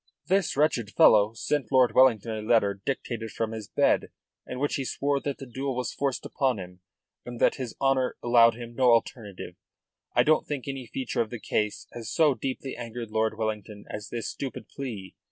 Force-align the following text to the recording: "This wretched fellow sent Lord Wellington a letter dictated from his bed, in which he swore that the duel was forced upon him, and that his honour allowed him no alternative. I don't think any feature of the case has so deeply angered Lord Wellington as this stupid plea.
"This 0.25 0.57
wretched 0.57 0.89
fellow 0.89 1.33
sent 1.35 1.71
Lord 1.71 1.93
Wellington 1.93 2.31
a 2.35 2.41
letter 2.41 2.81
dictated 2.83 3.29
from 3.29 3.51
his 3.51 3.67
bed, 3.67 4.07
in 4.47 4.57
which 4.57 4.73
he 4.73 4.83
swore 4.83 5.19
that 5.19 5.37
the 5.37 5.45
duel 5.45 5.75
was 5.75 5.93
forced 5.93 6.25
upon 6.25 6.57
him, 6.57 6.79
and 7.23 7.39
that 7.39 7.57
his 7.57 7.75
honour 7.79 8.17
allowed 8.23 8.55
him 8.55 8.73
no 8.73 8.85
alternative. 8.89 9.57
I 10.15 10.23
don't 10.23 10.47
think 10.47 10.67
any 10.67 10.87
feature 10.87 11.21
of 11.21 11.29
the 11.29 11.39
case 11.39 11.85
has 11.93 12.09
so 12.11 12.33
deeply 12.33 12.75
angered 12.75 13.11
Lord 13.11 13.37
Wellington 13.37 13.85
as 13.91 14.09
this 14.09 14.27
stupid 14.27 14.67
plea. 14.69 15.13